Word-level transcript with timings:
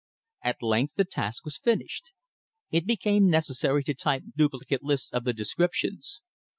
At 0.43 0.63
length 0.63 0.95
the 0.95 1.05
task 1.05 1.45
was 1.45 1.59
finished. 1.59 2.05
It 2.71 2.87
became 2.87 3.29
necessary 3.29 3.83
to 3.83 3.93
type 3.93 4.23
duplicate 4.35 4.81
lists 4.81 5.11
of 5.13 5.25
the 5.25 5.33
descriptions. 5.33 6.23